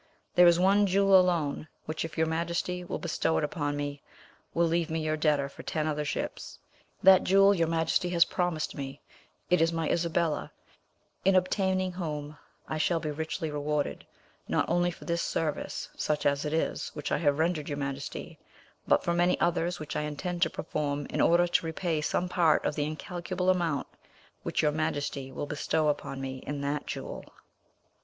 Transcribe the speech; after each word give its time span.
There 0.33 0.47
is 0.47 0.59
one 0.59 0.87
jewel 0.87 1.15
alone 1.19 1.67
which, 1.85 2.03
if 2.03 2.17
your 2.17 2.25
Majesty 2.25 2.83
will 2.83 2.97
bestow 2.97 3.37
it 3.37 3.43
upon 3.43 3.77
me, 3.77 4.01
will 4.51 4.65
leave 4.65 4.89
me 4.89 4.99
your 4.99 5.15
debtor 5.15 5.47
for 5.47 5.61
ten 5.61 5.85
other 5.85 6.03
ships. 6.05 6.57
That 7.03 7.23
jewel 7.23 7.53
your 7.53 7.67
Majesty 7.67 8.09
has 8.09 8.25
promised 8.25 8.73
me: 8.73 8.99
it 9.51 9.61
is 9.61 9.71
my 9.71 9.87
Isabella, 9.87 10.51
in 11.23 11.35
obtaining 11.35 11.91
whom 11.91 12.35
I 12.67 12.79
shall 12.79 12.99
be 12.99 13.11
richly 13.11 13.51
rewarded, 13.51 14.03
not 14.47 14.67
only 14.67 14.89
for 14.89 15.05
this 15.05 15.21
service, 15.21 15.87
such 15.95 16.25
as 16.25 16.45
it 16.45 16.53
is, 16.53 16.89
which 16.95 17.11
I 17.11 17.19
have 17.19 17.37
rendered 17.37 17.69
your 17.69 17.77
Majesty, 17.77 18.39
but 18.87 19.03
for 19.03 19.13
many 19.13 19.39
others 19.39 19.79
which 19.79 19.95
I 19.95 20.01
intend 20.01 20.41
to 20.41 20.49
perform 20.49 21.05
in 21.11 21.21
order 21.21 21.45
to 21.45 21.65
repay 21.67 22.01
some 22.01 22.27
part 22.27 22.65
of 22.65 22.73
the 22.73 22.85
incalculable 22.85 23.51
amount 23.51 23.85
which 24.41 24.63
your 24.63 24.71
Majesty 24.71 25.31
will 25.31 25.45
bestow 25.45 25.89
upon 25.89 26.19
me 26.19 26.37
in 26.47 26.61
that 26.61 26.87
jewel." 26.87 27.23